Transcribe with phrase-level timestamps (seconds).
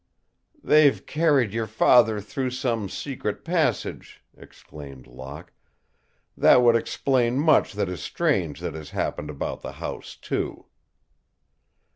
[0.63, 5.53] "They've carried your father through some secret passage," exclaimed Locke.
[6.35, 10.65] "That would explain much that is strange that has happened about the house, too."